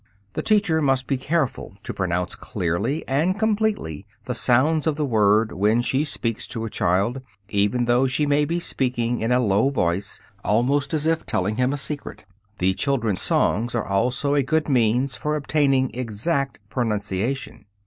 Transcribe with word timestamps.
The 0.33 0.41
teacher 0.41 0.81
must 0.81 1.05
be 1.05 1.15
careful 1.15 1.75
to 1.83 1.93
pronounce 1.93 2.33
clearly 2.33 3.07
and 3.07 3.37
completely 3.37 4.07
the 4.25 4.33
sounds 4.33 4.87
of 4.87 4.95
the 4.95 5.05
word 5.05 5.51
when 5.51 5.83
she 5.83 6.03
speaks 6.05 6.47
to 6.47 6.65
a 6.65 6.71
child, 6.71 7.21
even 7.49 7.85
though 7.85 8.07
she 8.07 8.25
may 8.25 8.43
be 8.43 8.59
speaking 8.59 9.19
in 9.21 9.31
a 9.31 9.39
low 9.39 9.69
voice, 9.69 10.19
almost 10.43 10.95
as 10.95 11.05
if 11.05 11.23
telling 11.27 11.57
him 11.57 11.71
a 11.71 11.77
secret. 11.77 12.25
The 12.57 12.73
children's 12.73 13.21
songs 13.21 13.75
are 13.75 13.85
also 13.85 14.33
a 14.33 14.41
good 14.41 14.67
means 14.67 15.15
for 15.17 15.35
obtaining 15.35 15.91
exact 15.93 16.57
pronunciation. 16.71 17.65